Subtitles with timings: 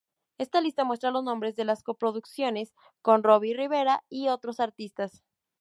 [0.39, 5.21] Esta lista muestra los nombres de las coproducciones con Robbie Rivera y otros artistas.